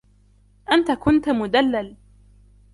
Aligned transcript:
أنت 0.71 0.91
كنتَ 0.91 1.29
مدلّل. 1.29 1.97